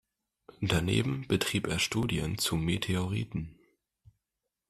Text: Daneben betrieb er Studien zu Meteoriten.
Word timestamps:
Daneben 0.61 1.27
betrieb 1.27 1.67
er 1.67 1.77
Studien 1.77 2.39
zu 2.39 2.55
Meteoriten. 2.55 3.59